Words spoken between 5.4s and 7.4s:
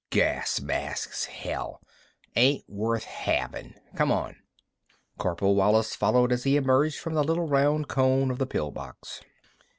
Wallis followed as he emerged from the